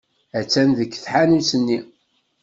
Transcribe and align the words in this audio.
Attan 0.39 0.69
deg 0.79 0.91
tḥanut-nni. 0.97 1.79